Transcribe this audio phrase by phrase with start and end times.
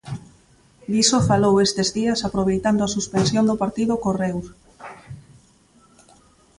[0.91, 4.47] Diso falou estes días aproveitando a suspensión do partido co Reus.